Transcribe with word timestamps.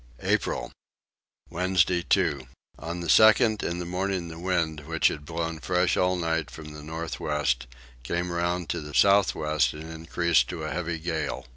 April. 0.23 0.71
Wednesday 1.51 2.01
2. 2.01 2.47
On 2.79 3.01
the 3.01 3.07
2nd 3.07 3.61
in 3.61 3.77
the 3.77 3.85
morning 3.85 4.29
the 4.29 4.39
wind, 4.39 4.79
which 4.87 5.09
had 5.09 5.27
blown 5.27 5.59
fresh 5.59 5.95
all 5.95 6.15
night 6.15 6.49
from 6.49 6.73
the 6.73 6.81
north 6.81 7.19
west, 7.19 7.67
came 8.01 8.31
round 8.31 8.67
to 8.69 8.81
the 8.81 8.95
south 8.95 9.35
west 9.35 9.73
and 9.73 9.91
increased 9.93 10.47
to 10.49 10.63
a 10.63 10.71
heavy 10.71 10.97
gale. 10.97 11.45